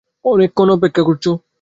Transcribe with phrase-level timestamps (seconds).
[0.25, 1.25] অনেক্ষণ অপেক্ষা করেছ?